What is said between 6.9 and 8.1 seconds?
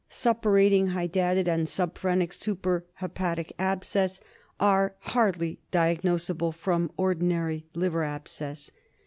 ordinary liver